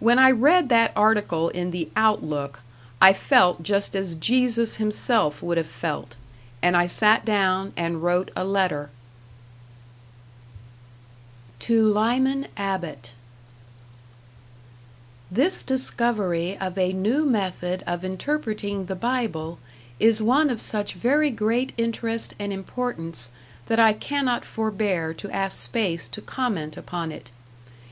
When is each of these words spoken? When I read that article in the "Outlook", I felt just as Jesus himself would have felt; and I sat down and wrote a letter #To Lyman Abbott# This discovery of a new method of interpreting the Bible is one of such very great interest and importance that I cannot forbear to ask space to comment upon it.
When 0.00 0.18
I 0.18 0.32
read 0.32 0.68
that 0.70 0.90
article 0.96 1.48
in 1.50 1.70
the 1.70 1.88
"Outlook", 1.94 2.58
I 3.00 3.12
felt 3.12 3.62
just 3.62 3.94
as 3.94 4.16
Jesus 4.16 4.78
himself 4.78 5.44
would 5.44 5.58
have 5.58 5.68
felt; 5.68 6.16
and 6.60 6.76
I 6.76 6.86
sat 6.88 7.24
down 7.24 7.72
and 7.76 8.02
wrote 8.02 8.32
a 8.34 8.42
letter 8.44 8.90
#To 11.60 11.86
Lyman 11.86 12.48
Abbott# 12.56 13.12
This 15.30 15.62
discovery 15.62 16.58
of 16.58 16.76
a 16.76 16.92
new 16.92 17.24
method 17.24 17.84
of 17.86 18.04
interpreting 18.04 18.86
the 18.86 18.96
Bible 18.96 19.60
is 20.00 20.20
one 20.20 20.50
of 20.50 20.60
such 20.60 20.94
very 20.94 21.30
great 21.30 21.72
interest 21.76 22.34
and 22.40 22.52
importance 22.52 23.30
that 23.66 23.78
I 23.78 23.92
cannot 23.92 24.44
forbear 24.44 25.14
to 25.14 25.30
ask 25.30 25.56
space 25.62 26.08
to 26.08 26.20
comment 26.20 26.76
upon 26.76 27.12
it. 27.12 27.30